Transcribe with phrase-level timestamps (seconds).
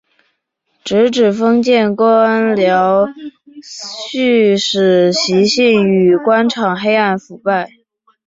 [0.83, 3.13] 直指封建官僚胥
[4.11, 4.57] 吏
[5.13, 7.69] 习性与官场黑暗腐败。